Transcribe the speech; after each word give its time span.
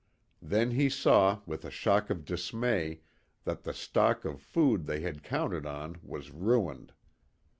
Then 0.41 0.71
he 0.71 0.89
saw 0.89 1.41
with 1.45 1.63
a 1.63 1.69
shock 1.69 2.09
of 2.09 2.25
dismay 2.25 3.01
that 3.43 3.61
the 3.61 3.71
stock 3.71 4.25
of 4.25 4.41
food 4.41 4.87
they 4.87 5.01
had 5.01 5.21
counted 5.21 5.67
on 5.67 5.97
was 6.01 6.31
ruined. 6.31 6.91